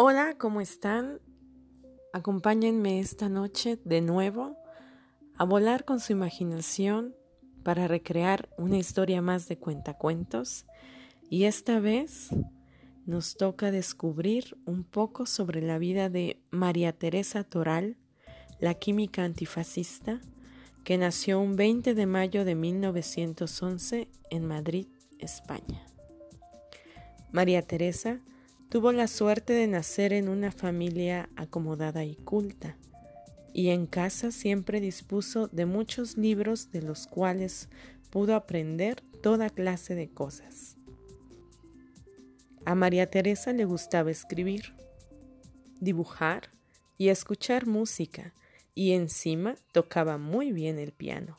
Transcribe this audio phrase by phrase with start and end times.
[0.00, 1.18] Hola, ¿cómo están?
[2.12, 4.56] Acompáñenme esta noche de nuevo
[5.36, 7.16] a volar con su imaginación
[7.64, 10.66] para recrear una historia más de cuentacuentos
[11.28, 12.28] y esta vez
[13.06, 17.96] nos toca descubrir un poco sobre la vida de María Teresa Toral,
[18.60, 20.20] la química antifascista,
[20.84, 24.86] que nació un 20 de mayo de 1911 en Madrid,
[25.18, 25.84] España.
[27.32, 28.20] María Teresa
[28.68, 32.76] Tuvo la suerte de nacer en una familia acomodada y culta,
[33.54, 37.70] y en casa siempre dispuso de muchos libros de los cuales
[38.10, 40.76] pudo aprender toda clase de cosas.
[42.66, 44.74] A María Teresa le gustaba escribir,
[45.80, 46.50] dibujar
[46.98, 48.34] y escuchar música,
[48.74, 51.38] y encima tocaba muy bien el piano.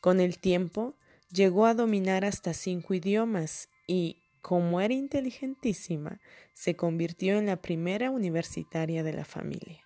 [0.00, 0.94] Con el tiempo
[1.32, 6.20] llegó a dominar hasta cinco idiomas y, como era inteligentísima,
[6.52, 9.82] se convirtió en la primera universitaria de la familia.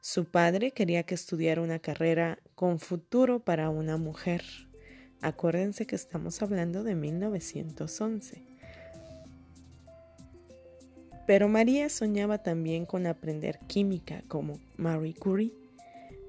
[0.00, 4.42] Su padre quería que estudiara una carrera con futuro para una mujer.
[5.20, 8.44] Acuérdense que estamos hablando de 1911.
[11.28, 15.52] Pero María soñaba también con aprender química como Marie Curie.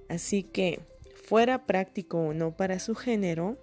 [0.10, 0.82] Así que,
[1.24, 3.58] fuera práctico o no para su género,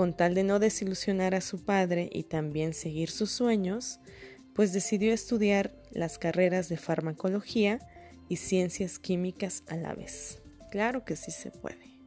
[0.00, 4.00] con tal de no desilusionar a su padre y también seguir sus sueños,
[4.54, 7.80] pues decidió estudiar las carreras de farmacología
[8.26, 10.40] y ciencias químicas a la vez.
[10.70, 11.98] Claro que sí se puede.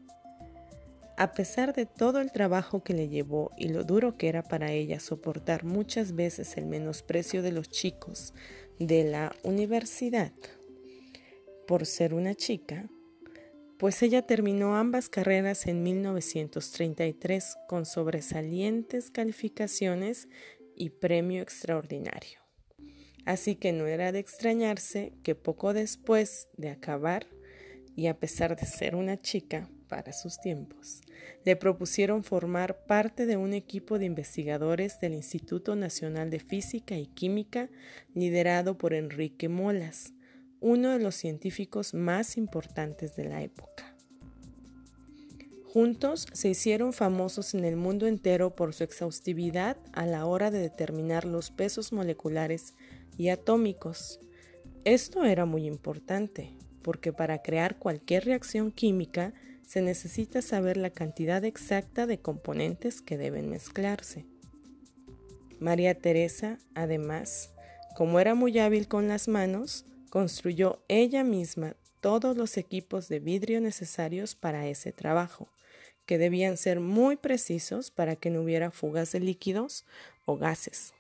[1.17, 4.71] A pesar de todo el trabajo que le llevó y lo duro que era para
[4.71, 8.33] ella soportar muchas veces el menosprecio de los chicos
[8.79, 10.33] de la universidad
[11.67, 12.89] por ser una chica,
[13.83, 20.29] pues ella terminó ambas carreras en 1933 con sobresalientes calificaciones
[20.73, 22.39] y premio extraordinario.
[23.25, 27.27] Así que no era de extrañarse que poco después de acabar,
[27.93, 31.01] y a pesar de ser una chica para sus tiempos,
[31.43, 37.07] le propusieron formar parte de un equipo de investigadores del Instituto Nacional de Física y
[37.07, 37.69] Química
[38.13, 40.13] liderado por Enrique Molas,
[40.63, 43.93] uno de los científicos más importantes de la época.
[45.65, 50.59] Juntos se hicieron famosos en el mundo entero por su exhaustividad a la hora de
[50.59, 52.75] determinar los pesos moleculares
[53.17, 54.21] y atómicos.
[54.85, 59.33] Esto era muy importante, porque para crear cualquier reacción química
[59.67, 64.27] se necesita saber la cantidad exacta de componentes que deben mezclarse.
[65.59, 67.53] María Teresa, además,
[67.97, 73.59] como era muy hábil con las manos, Construyó ella misma todos los equipos de vidrio
[73.61, 75.49] necesarios para ese trabajo,
[76.05, 79.87] que debían ser muy precisos para que no hubiera fugas de líquidos
[80.25, 80.93] o gases.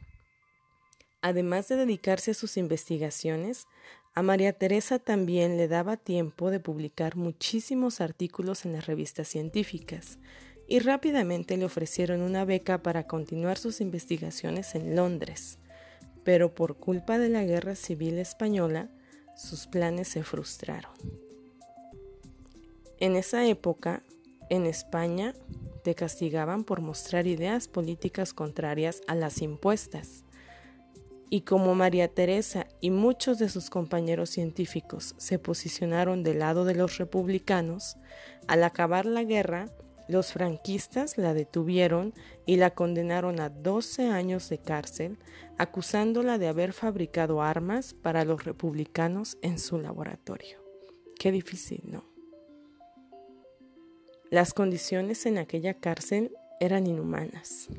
[1.21, 3.67] Además de dedicarse a sus investigaciones,
[4.15, 10.17] a María Teresa también le daba tiempo de publicar muchísimos artículos en las revistas científicas
[10.67, 15.59] y rápidamente le ofrecieron una beca para continuar sus investigaciones en Londres.
[16.23, 18.89] Pero por culpa de la Guerra Civil Española,
[19.35, 20.91] sus planes se frustraron.
[22.99, 24.03] En esa época,
[24.49, 25.33] en España,
[25.83, 30.23] te castigaban por mostrar ideas políticas contrarias a las impuestas.
[31.29, 36.75] Y como María Teresa y muchos de sus compañeros científicos se posicionaron del lado de
[36.75, 37.97] los republicanos,
[38.47, 39.67] al acabar la guerra,
[40.07, 42.13] los franquistas la detuvieron
[42.45, 45.17] y la condenaron a 12 años de cárcel,
[45.57, 50.59] acusándola de haber fabricado armas para los republicanos en su laboratorio.
[51.17, 52.05] Qué difícil, ¿no?
[54.29, 57.69] Las condiciones en aquella cárcel eran inhumanas.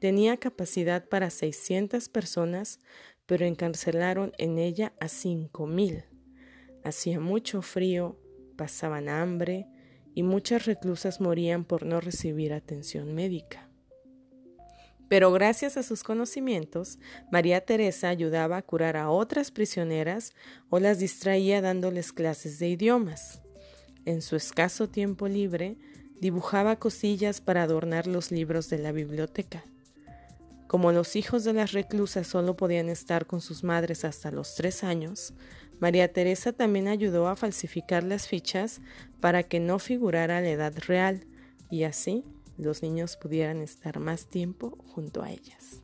[0.00, 2.80] Tenía capacidad para 600 personas,
[3.26, 6.04] pero encarcelaron en ella a 5.000.
[6.82, 8.18] Hacía mucho frío,
[8.56, 9.68] pasaban hambre,
[10.14, 13.68] y muchas reclusas morían por no recibir atención médica.
[15.08, 16.98] Pero gracias a sus conocimientos,
[17.30, 20.32] María Teresa ayudaba a curar a otras prisioneras
[20.70, 23.42] o las distraía dándoles clases de idiomas.
[24.06, 25.76] En su escaso tiempo libre,
[26.18, 29.64] dibujaba cosillas para adornar los libros de la biblioteca.
[30.66, 34.82] Como los hijos de las reclusas solo podían estar con sus madres hasta los tres
[34.82, 35.34] años,
[35.82, 38.80] María Teresa también ayudó a falsificar las fichas
[39.18, 41.26] para que no figurara la edad real
[41.72, 42.22] y así
[42.56, 45.82] los niños pudieran estar más tiempo junto a ellas.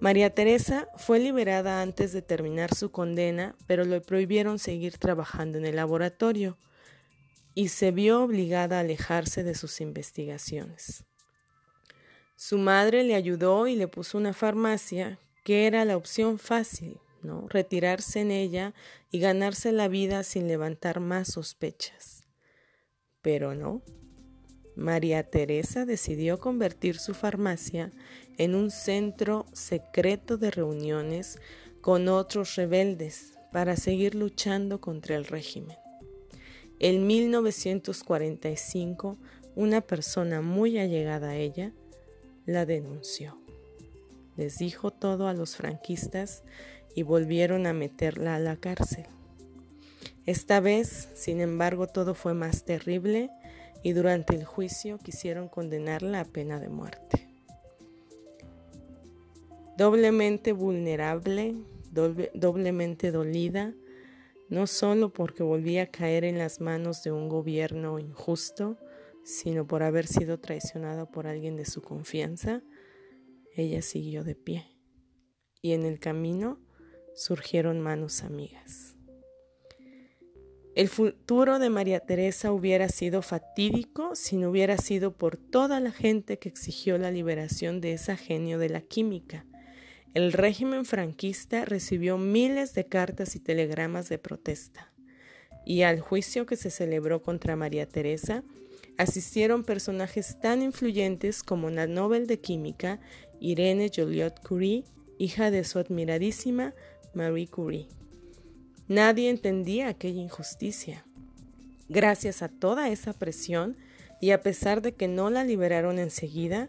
[0.00, 5.64] María Teresa fue liberada antes de terminar su condena, pero le prohibieron seguir trabajando en
[5.64, 6.58] el laboratorio
[7.54, 11.04] y se vio obligada a alejarse de sus investigaciones.
[12.34, 16.98] Su madre le ayudó y le puso una farmacia que era la opción fácil
[17.48, 18.74] Retirarse en ella
[19.10, 22.24] y ganarse la vida sin levantar más sospechas.
[23.22, 23.82] Pero no.
[24.76, 27.90] María Teresa decidió convertir su farmacia
[28.36, 31.38] en un centro secreto de reuniones
[31.80, 35.78] con otros rebeldes para seguir luchando contra el régimen.
[36.78, 39.16] En 1945,
[39.54, 41.72] una persona muy allegada a ella
[42.44, 43.40] la denunció.
[44.36, 46.42] Les dijo todo a los franquistas
[46.96, 49.04] y volvieron a meterla a la cárcel.
[50.24, 53.30] Esta vez, sin embargo, todo fue más terrible
[53.82, 57.28] y durante el juicio quisieron condenarla a pena de muerte.
[59.76, 61.54] Doblemente vulnerable,
[61.92, 63.74] doblemente dolida,
[64.48, 68.78] no solo porque volvía a caer en las manos de un gobierno injusto,
[69.22, 72.62] sino por haber sido traicionada por alguien de su confianza,
[73.54, 74.64] ella siguió de pie.
[75.60, 76.58] Y en el camino
[77.16, 78.94] surgieron manos amigas.
[80.76, 85.90] El futuro de María Teresa hubiera sido fatídico si no hubiera sido por toda la
[85.90, 89.46] gente que exigió la liberación de esa genio de la química.
[90.12, 94.92] El régimen franquista recibió miles de cartas y telegramas de protesta.
[95.64, 98.44] Y al juicio que se celebró contra María Teresa
[98.98, 103.00] asistieron personajes tan influyentes como la Nobel de Química
[103.40, 104.84] Irene Joliot Curie,
[105.18, 106.74] hija de su admiradísima
[107.16, 107.88] Marie Curie.
[108.88, 111.06] Nadie entendía aquella injusticia.
[111.88, 113.76] Gracias a toda esa presión
[114.20, 116.68] y a pesar de que no la liberaron enseguida,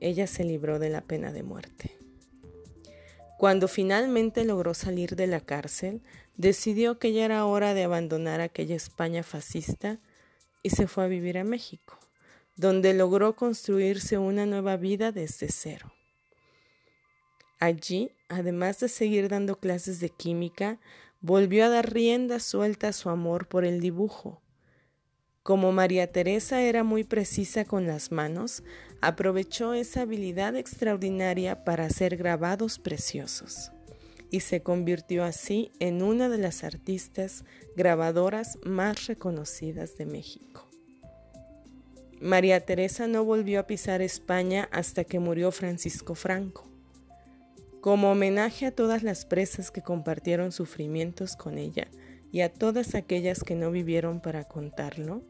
[0.00, 1.98] ella se libró de la pena de muerte.
[3.36, 6.02] Cuando finalmente logró salir de la cárcel,
[6.36, 9.98] decidió que ya era hora de abandonar aquella España fascista
[10.62, 11.98] y se fue a vivir a México,
[12.56, 15.92] donde logró construirse una nueva vida desde cero.
[17.58, 20.78] Allí, además de seguir dando clases de química,
[21.20, 24.42] volvió a dar rienda suelta a su amor por el dibujo.
[25.42, 28.62] Como María Teresa era muy precisa con las manos,
[29.00, 33.70] aprovechó esa habilidad extraordinaria para hacer grabados preciosos
[34.30, 37.44] y se convirtió así en una de las artistas
[37.76, 40.68] grabadoras más reconocidas de México.
[42.20, 46.73] María Teresa no volvió a pisar España hasta que murió Francisco Franco.
[47.84, 51.88] Como homenaje a todas las presas que compartieron sufrimientos con ella
[52.32, 55.20] y a todas aquellas que no vivieron para contarlo,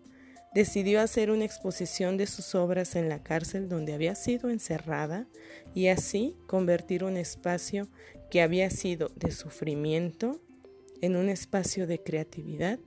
[0.55, 5.27] decidió hacer una exposición de sus obras en la cárcel donde había sido encerrada
[5.75, 7.89] y así convertir un espacio
[8.31, 10.41] que había sido de sufrimiento
[11.01, 12.79] en un espacio de creatividad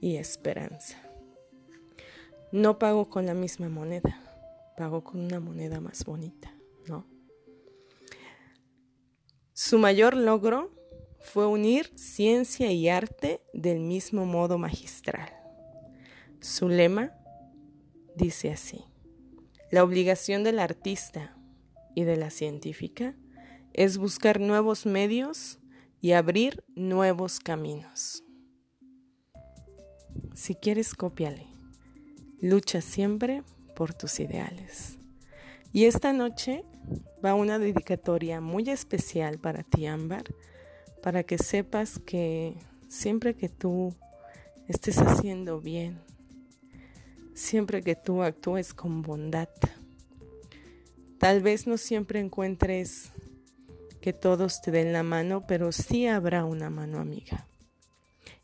[0.00, 0.98] y esperanza.
[2.50, 4.20] No pago con la misma moneda,
[4.76, 6.52] pago con una moneda más bonita,
[9.56, 10.74] Su mayor logro
[11.20, 15.30] fue unir ciencia y arte del mismo modo magistral.
[16.40, 17.12] Su lema
[18.16, 18.84] dice así,
[19.70, 21.36] la obligación del artista
[21.94, 23.14] y de la científica
[23.74, 25.60] es buscar nuevos medios
[26.00, 28.24] y abrir nuevos caminos.
[30.34, 31.46] Si quieres, cópiale.
[32.40, 33.44] Lucha siempre
[33.76, 34.98] por tus ideales.
[35.74, 36.64] Y esta noche
[37.22, 40.22] va una dedicatoria muy especial para ti, Ámbar,
[41.02, 42.54] para que sepas que
[42.86, 43.92] siempre que tú
[44.68, 46.00] estés haciendo bien,
[47.34, 49.48] siempre que tú actúes con bondad,
[51.18, 53.10] tal vez no siempre encuentres
[54.00, 57.48] que todos te den la mano, pero sí habrá una mano amiga.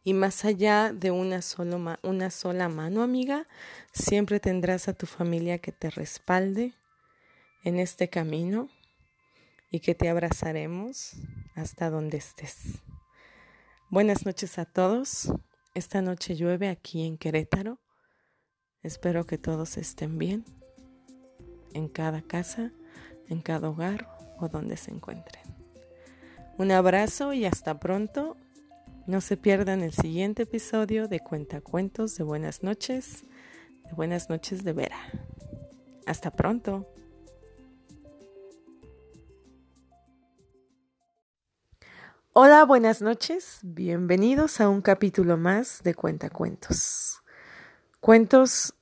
[0.02, 3.46] Y más allá de una, solo una sola mano amiga,
[3.92, 6.74] siempre tendrás a tu familia que te respalde,
[7.62, 8.68] en este camino
[9.70, 11.14] y que te abrazaremos
[11.54, 12.82] hasta donde estés.
[13.90, 15.32] Buenas noches a todos.
[15.74, 17.78] Esta noche llueve aquí en Querétaro.
[18.82, 20.44] Espero que todos estén bien
[21.74, 22.72] en cada casa,
[23.28, 25.44] en cada hogar o donde se encuentren.
[26.58, 28.36] Un abrazo y hasta pronto.
[29.06, 33.24] No se pierdan el siguiente episodio de Cuentacuentos de Buenas noches,
[33.84, 34.98] de Buenas noches de Vera.
[36.06, 36.86] Hasta pronto.
[42.32, 43.58] Hola, buenas noches.
[43.62, 47.22] Bienvenidos a un capítulo más de Cuentacuentos.
[47.98, 48.72] Cuentos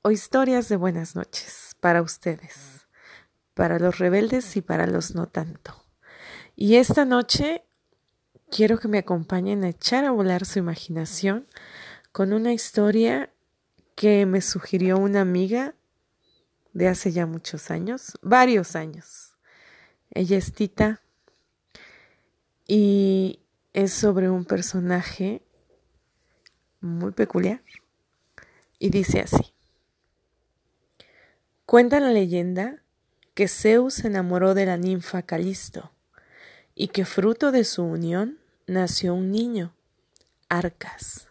[0.00, 2.86] o historias de buenas noches para ustedes,
[3.52, 5.84] para los rebeldes y para los no tanto.
[6.54, 7.66] Y esta noche
[8.50, 11.46] quiero que me acompañen a echar a volar su imaginación
[12.12, 13.30] con una historia
[13.94, 15.74] que me sugirió una amiga
[16.72, 19.34] de hace ya muchos años, varios años.
[20.12, 21.02] Ella es Tita
[22.66, 23.40] y
[23.72, 25.42] es sobre un personaje
[26.80, 27.62] muy peculiar
[28.78, 29.54] y dice así.
[31.64, 32.82] Cuenta la leyenda
[33.34, 35.92] que Zeus se enamoró de la ninfa Calisto
[36.74, 39.74] y que fruto de su unión nació un niño,
[40.48, 41.28] Arcas.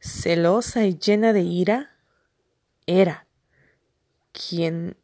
[0.00, 1.96] Celosa y llena de ira,
[2.86, 3.26] era
[4.32, 4.96] quien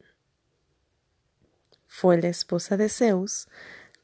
[1.86, 3.48] fue la esposa de Zeus,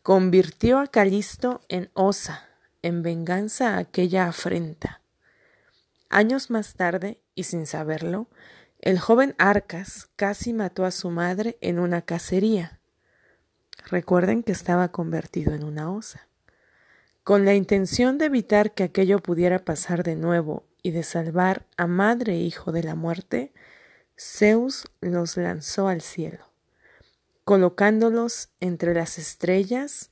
[0.05, 2.47] convirtió a Calisto en Osa,
[2.83, 5.01] en venganza a aquella afrenta.
[6.11, 8.29] Años más tarde, y sin saberlo,
[8.83, 12.81] el joven Arcas casi mató a su madre en una cacería.
[13.87, 16.29] Recuerden que estaba convertido en una osa.
[17.23, 21.87] Con la intención de evitar que aquello pudiera pasar de nuevo y de salvar a
[21.87, 23.55] madre e hijo de la muerte,
[24.19, 26.45] Zeus los lanzó al cielo,
[27.45, 30.11] colocándolos entre las estrellas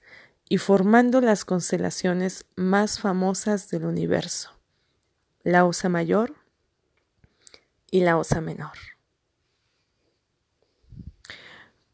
[0.49, 4.51] y formando las constelaciones más famosas del universo,
[5.43, 6.35] la Osa Mayor,
[7.93, 8.73] y la osa menor.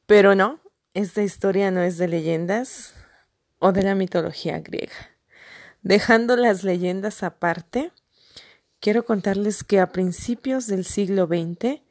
[0.07, 0.61] Pero no,
[0.95, 2.95] esta historia no es de leyendas
[3.59, 4.95] o de la mitología griega.
[5.83, 7.92] Dejando las leyendas aparte,
[8.80, 11.83] quiero contarles que a principios del siglo XX,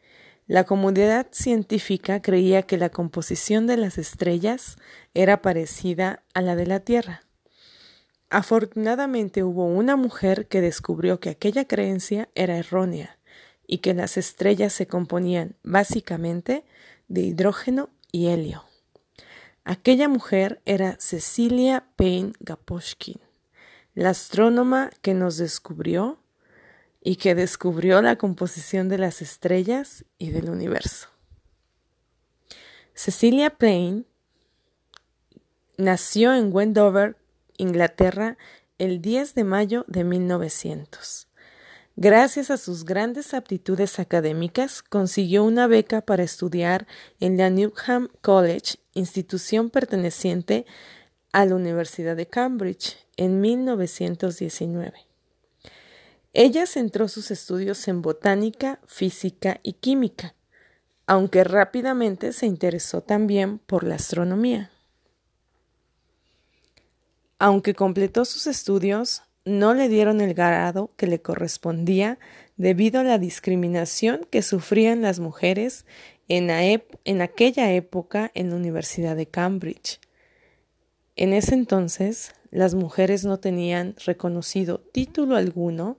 [0.48, 4.78] la comunidad científica creía que la composición de las estrellas
[5.14, 7.22] era parecida a la de la Tierra.
[8.30, 13.20] Afortunadamente hubo una mujer que descubrió que aquella creencia era errónea
[13.68, 16.64] y que las estrellas se componían básicamente
[17.10, 18.64] de hidrógeno y helio.
[19.66, 23.20] Aquella mujer era Cecilia Payne Gaposchkin,
[23.94, 26.20] la astrónoma que nos descubrió
[27.08, 31.08] y que descubrió la composición de las estrellas y del universo.
[32.96, 34.04] Cecilia Payne
[35.78, 37.16] nació en Wendover,
[37.56, 38.38] Inglaterra,
[38.78, 41.30] el 10 de mayo de 1900.
[41.96, 46.88] Gracias a sus grandes aptitudes académicas, consiguió una beca para estudiar
[47.22, 50.66] en la Newham College, institución perteneciente
[51.32, 55.07] a la Universidad de Cambridge, en 1919.
[56.34, 60.36] Ella centró sus estudios en botánica, física y química,
[61.06, 64.72] aunque rápidamente se interesó también por la astronomía.
[67.40, 72.20] Aunque completó sus estudios, no le dieron el grado que le correspondía
[72.58, 75.86] debido a la discriminación que sufrían las mujeres
[76.28, 80.00] en, aquella época en la Universidad de Cambridge.
[81.16, 85.98] En ese entonces, las mujeres no tenían reconocido título alguno,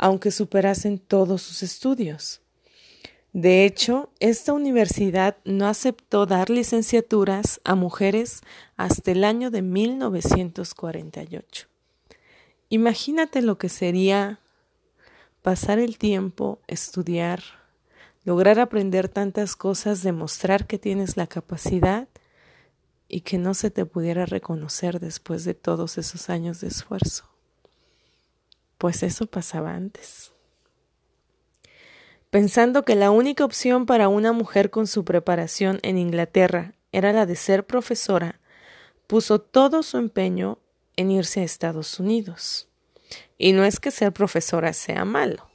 [0.00, 2.40] aunque superasen todos sus estudios.
[3.34, 8.40] De hecho, esta universidad no aceptó dar licenciaturas a mujeres
[8.78, 11.66] hasta el año de 1948.
[12.70, 14.40] Imagínate lo que sería
[15.42, 17.42] pasar el tiempo, estudiar,
[18.24, 22.08] lograr aprender tantas cosas, demostrar que tienes la capacidad
[23.06, 27.29] y que no se te pudiera reconocer después de todos esos años de esfuerzo.
[28.80, 30.32] Pues eso pasaba antes.
[32.30, 37.26] Pensando que la única opción para una mujer con su preparación en Inglaterra era la
[37.26, 38.40] de ser profesora,
[39.06, 40.60] puso todo su empeño
[40.96, 42.68] en irse a Estados Unidos.
[43.36, 45.50] Y no es que ser profesora sea malo,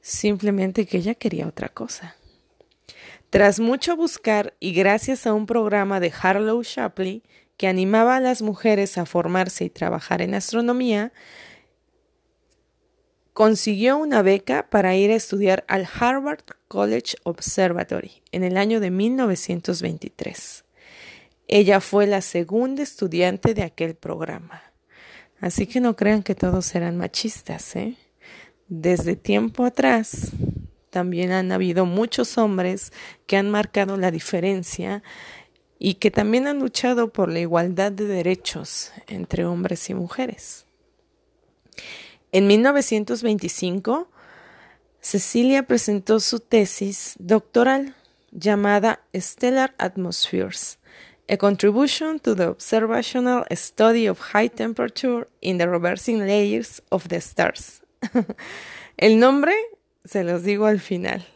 [0.00, 2.14] simplemente que ella quería otra cosa.
[3.30, 7.24] Tras mucho buscar y gracias a un programa de Harlow Shapley
[7.56, 11.12] que animaba a las mujeres a formarse y trabajar en astronomía,
[13.38, 18.90] consiguió una beca para ir a estudiar al Harvard College Observatory en el año de
[18.90, 20.64] 1923.
[21.46, 24.64] Ella fue la segunda estudiante de aquel programa.
[25.40, 27.94] Así que no crean que todos eran machistas, ¿eh?
[28.66, 30.32] Desde tiempo atrás
[30.90, 32.92] también han habido muchos hombres
[33.28, 35.04] que han marcado la diferencia
[35.78, 40.66] y que también han luchado por la igualdad de derechos entre hombres y mujeres.
[42.30, 44.08] En 1925,
[45.00, 47.94] Cecilia presentó su tesis doctoral
[48.32, 50.78] llamada Stellar Atmospheres,
[51.30, 57.16] A Contribution to the Observational Study of High Temperature in the Reversing Layers of the
[57.16, 57.82] Stars.
[58.98, 59.54] El nombre
[60.04, 61.26] se los digo al final.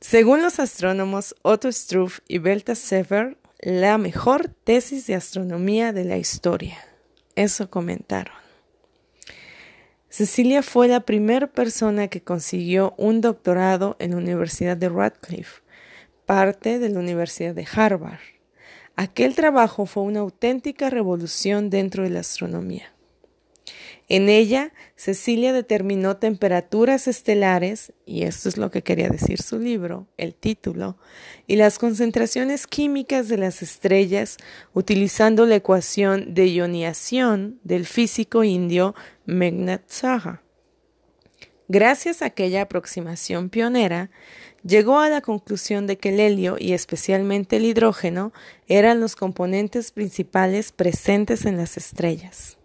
[0.00, 6.18] Según los astrónomos Otto Struve y Belta Sefer, la mejor tesis de astronomía de la
[6.18, 6.78] historia.
[7.36, 8.44] Eso comentaron.
[10.16, 15.62] Cecilia fue la primera persona que consiguió un doctorado en la Universidad de Radcliffe
[16.24, 18.20] parte de la Universidad de Harvard.
[18.94, 22.93] Aquel trabajo fue una auténtica revolución dentro de la astronomía.
[24.08, 30.08] En ella, Cecilia determinó temperaturas estelares, y esto es lo que quería decir su libro,
[30.18, 30.98] el título,
[31.46, 34.36] y las concentraciones químicas de las estrellas
[34.74, 38.94] utilizando la ecuación de ionización del físico indio
[39.24, 40.42] Meghnad Saha.
[41.68, 44.10] Gracias a aquella aproximación pionera,
[44.62, 48.34] llegó a la conclusión de que el helio y especialmente el hidrógeno
[48.68, 52.58] eran los componentes principales presentes en las estrellas.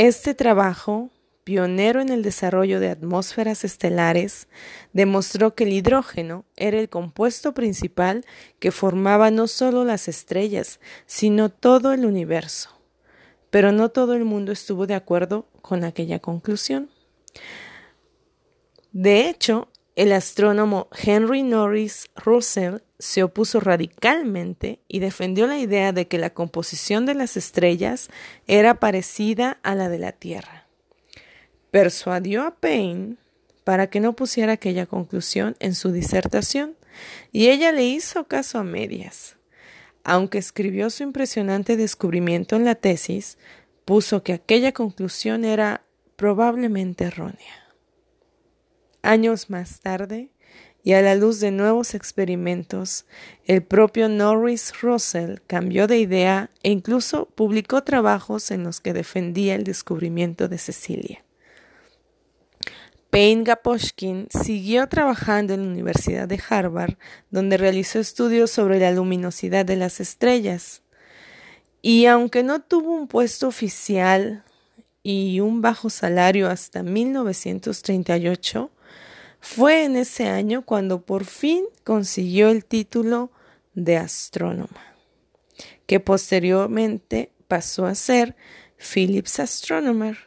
[0.00, 1.10] Este trabajo,
[1.44, 4.48] pionero en el desarrollo de atmósferas estelares,
[4.94, 8.24] demostró que el hidrógeno era el compuesto principal
[8.60, 12.70] que formaba no solo las estrellas, sino todo el universo.
[13.50, 16.88] Pero no todo el mundo estuvo de acuerdo con aquella conclusión.
[18.92, 26.06] De hecho, el astrónomo Henry Norris Russell se opuso radicalmente y defendió la idea de
[26.06, 28.10] que la composición de las estrellas
[28.46, 30.68] era parecida a la de la Tierra.
[31.70, 33.16] Persuadió a Payne
[33.64, 36.76] para que no pusiera aquella conclusión en su disertación,
[37.32, 39.36] y ella le hizo caso a medias.
[40.04, 43.38] Aunque escribió su impresionante descubrimiento en la tesis,
[43.84, 45.84] puso que aquella conclusión era
[46.16, 47.74] probablemente errónea.
[49.02, 50.30] Años más tarde,
[50.82, 53.04] y a la luz de nuevos experimentos,
[53.44, 59.54] el propio Norris Russell cambió de idea e incluso publicó trabajos en los que defendía
[59.54, 61.24] el descubrimiento de Cecilia.
[63.10, 66.94] Payne Gaposchkin siguió trabajando en la Universidad de Harvard,
[67.30, 70.82] donde realizó estudios sobre la luminosidad de las estrellas.
[71.82, 74.44] Y aunque no tuvo un puesto oficial
[75.02, 78.70] y un bajo salario hasta 1938,
[79.40, 83.30] fue en ese año cuando por fin consiguió el título
[83.74, 84.94] de astrónoma,
[85.86, 88.36] que posteriormente pasó a ser
[88.78, 90.18] Phillips Astronomer.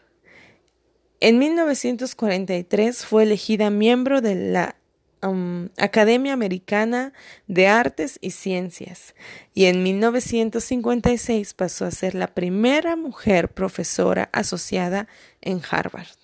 [1.19, 4.75] En 1943 fue elegida miembro de la
[5.21, 7.13] um, Academia Americana
[7.47, 9.15] de Artes y Ciencias
[9.53, 15.07] y en 1956 pasó a ser la primera mujer profesora asociada
[15.39, 16.22] en Harvard.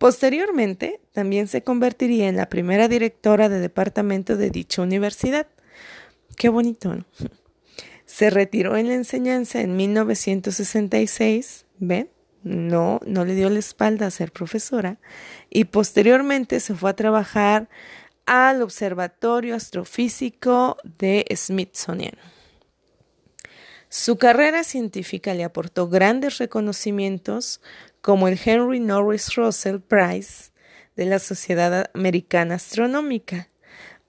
[0.00, 5.46] Posteriormente, también se convertiría en la primera directora de departamento de dicha universidad.
[6.36, 7.04] Qué bonito, ¿no?
[8.06, 12.08] Se retiró en la enseñanza en 1966, ¿ven?
[12.42, 14.98] No, no le dio la espalda a ser profesora
[15.50, 17.68] y posteriormente se fue a trabajar
[18.24, 22.14] al Observatorio Astrofísico de Smithsonian.
[23.92, 27.60] Su carrera científica le aportó grandes reconocimientos
[28.00, 30.52] como el Henry Norris Russell Prize
[30.94, 33.48] de la Sociedad Americana Astronómica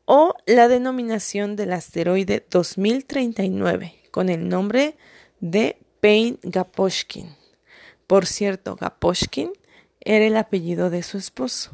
[0.06, 4.98] o la denominación del asteroide 2039 con el nombre
[5.40, 7.36] de Payne Gaposchkin.
[8.06, 9.52] Por cierto, Gaposchkin
[10.00, 11.72] era el apellido de su esposo,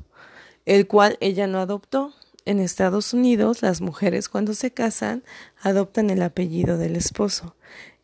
[0.66, 2.14] el cual ella no adoptó.
[2.46, 5.26] En Estados Unidos, las mujeres cuando se casan
[5.62, 7.57] adoptan el apellido del esposo.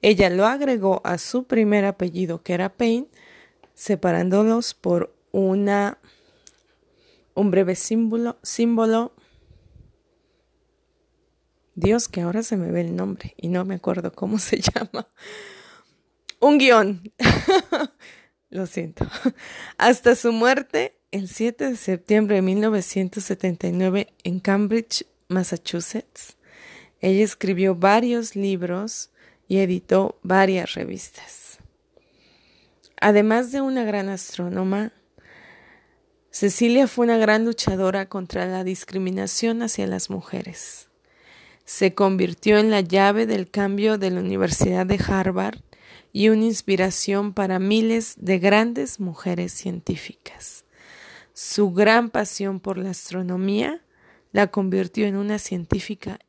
[0.04, 3.08] Ella lo agregó a su primer apellido, que era Payne,
[3.74, 5.98] separándolos por una
[7.36, 9.16] un breve símbolo, símbolo
[11.76, 15.08] Dios, que ahora se me ve el nombre y no me acuerdo cómo se llama.
[16.40, 17.02] Un guion.
[18.50, 19.08] Lo siento.
[19.78, 26.36] Hasta su muerte el 7 de septiembre de 1979 en Cambridge, Massachusetts.
[27.00, 29.13] Ella escribió varios libros
[29.48, 31.60] y editó varias revistas.
[33.00, 34.94] Además de una gran astrónoma,
[36.32, 40.88] Cecilia fue una gran luchadora contra la discriminación hacia las mujeres.
[41.66, 45.60] Se convirtió en la llave del cambio de la Universidad de Harvard
[46.12, 50.66] y una inspiración para miles de grandes mujeres científicas.
[51.34, 53.84] Su gran pasión por la astronomía
[54.32, 56.20] la convirtió en una científica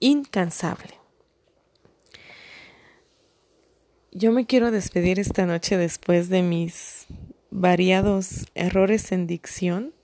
[0.00, 0.97] incansable.
[4.18, 7.06] Yo me quiero despedir esta noche después de mis
[7.52, 9.94] variados errores en dicción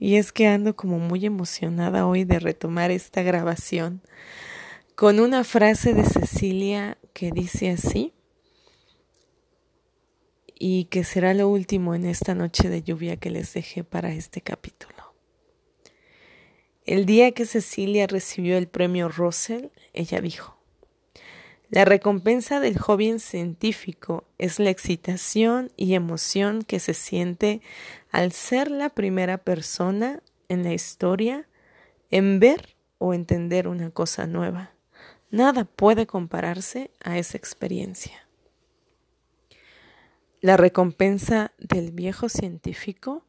[0.00, 4.02] y es que ando como muy emocionada hoy de retomar esta grabación
[4.96, 8.12] con una frase de Cecilia que dice así
[10.58, 14.40] y que será lo último en esta noche de lluvia que les dejé para este
[14.40, 15.14] capítulo.
[16.86, 20.58] El día que Cecilia recibió el premio Russell, ella dijo,
[21.74, 27.62] la recompensa del joven científico es la excitación y emoción que se siente
[28.12, 31.48] al ser la primera persona en la historia
[32.12, 34.70] en ver o entender una cosa nueva,
[35.32, 38.28] Nada puede compararse a esa experiencia.
[40.40, 43.24] La recompensa del viejo científico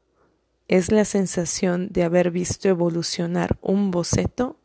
[0.67, 4.59] es la sensación de haber visto evolucionar un boceto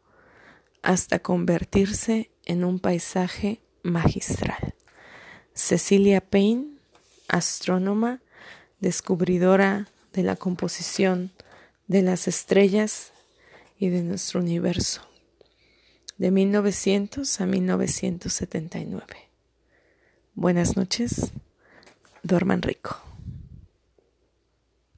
[0.82, 4.74] hasta convertirse en un paisaje magistral.
[5.54, 6.78] Cecilia Payne,
[7.28, 8.20] astrónoma,
[8.80, 11.32] descubridora de la composición
[11.86, 13.12] de las estrellas
[13.78, 15.02] y de nuestro universo,
[16.18, 19.04] de 1900 a 1979.
[20.34, 21.32] Buenas noches,
[22.22, 23.09] duerman rico.